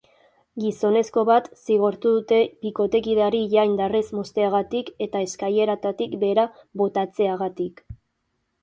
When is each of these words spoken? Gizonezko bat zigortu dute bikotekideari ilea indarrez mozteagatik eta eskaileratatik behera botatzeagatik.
Gizonezko 0.61 1.23
bat 1.29 1.49
zigortu 1.65 2.13
dute 2.15 2.39
bikotekideari 2.67 3.43
ilea 3.49 3.67
indarrez 3.73 4.03
mozteagatik 4.21 4.93
eta 5.09 5.23
eskaileratatik 5.29 6.19
behera 6.27 6.49
botatzeagatik. 6.83 7.89